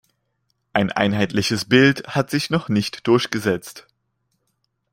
[0.73, 3.85] Ein einheitliches Bild hat sich noch nicht durchgesetzt.